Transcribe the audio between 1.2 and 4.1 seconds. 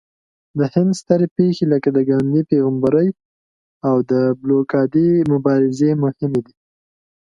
پېښې لکه د ګاندهي پیغمبرۍ او